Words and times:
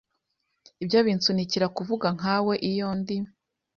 Ibyo 0.83 0.99
binsunikira 1.05 1.67
kuvuga 1.77 2.07
nkawe 2.17 2.53
iyo 2.69 2.87
ndi 2.99 3.17